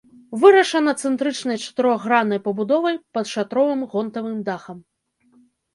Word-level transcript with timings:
Вырашана 0.43 0.93
цэнтрычнай 1.01 1.57
чатырохграннай 1.65 2.43
пабудовай 2.49 2.95
пад 3.19 3.25
шатровым 3.35 3.79
гонтавым 3.95 4.37
дахам. 4.51 4.77